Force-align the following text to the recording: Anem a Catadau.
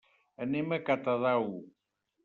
Anem 0.45 0.73
a 0.77 0.81
Catadau. 0.89 1.49